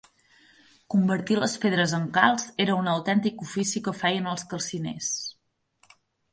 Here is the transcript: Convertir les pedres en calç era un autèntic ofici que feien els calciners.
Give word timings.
Convertir 0.93 1.37
les 1.43 1.53
pedres 1.65 1.93
en 1.99 2.07
calç 2.17 2.47
era 2.67 2.79
un 2.85 2.91
autèntic 2.95 3.45
ofici 3.47 3.85
que 3.89 3.97
feien 4.01 4.33
els 4.35 4.49
calciners. 4.55 5.15